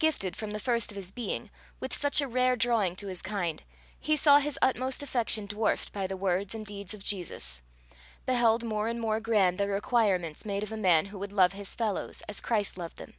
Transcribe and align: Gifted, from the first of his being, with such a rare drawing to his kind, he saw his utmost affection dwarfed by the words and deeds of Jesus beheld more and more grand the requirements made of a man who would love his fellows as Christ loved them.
Gifted, 0.00 0.34
from 0.34 0.50
the 0.50 0.58
first 0.58 0.90
of 0.90 0.96
his 0.96 1.12
being, 1.12 1.48
with 1.78 1.94
such 1.94 2.20
a 2.20 2.26
rare 2.26 2.56
drawing 2.56 2.96
to 2.96 3.06
his 3.06 3.22
kind, 3.22 3.62
he 4.00 4.16
saw 4.16 4.38
his 4.38 4.58
utmost 4.60 5.00
affection 5.00 5.46
dwarfed 5.46 5.92
by 5.92 6.08
the 6.08 6.16
words 6.16 6.56
and 6.56 6.66
deeds 6.66 6.92
of 6.92 7.04
Jesus 7.04 7.62
beheld 8.26 8.64
more 8.64 8.88
and 8.88 9.00
more 9.00 9.20
grand 9.20 9.58
the 9.58 9.68
requirements 9.68 10.44
made 10.44 10.64
of 10.64 10.72
a 10.72 10.76
man 10.76 11.06
who 11.06 11.20
would 11.20 11.32
love 11.32 11.52
his 11.52 11.76
fellows 11.76 12.20
as 12.28 12.40
Christ 12.40 12.76
loved 12.78 12.96
them. 12.96 13.14